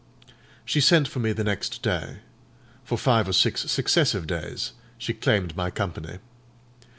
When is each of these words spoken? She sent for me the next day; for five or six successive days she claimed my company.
She 0.65 0.81
sent 0.81 1.07
for 1.07 1.19
me 1.19 1.31
the 1.31 1.43
next 1.43 1.83
day; 1.83 2.21
for 2.83 2.97
five 2.97 3.29
or 3.29 3.33
six 3.33 3.69
successive 3.69 4.25
days 4.25 4.71
she 4.97 5.13
claimed 5.13 5.55
my 5.55 5.69
company. 5.69 6.17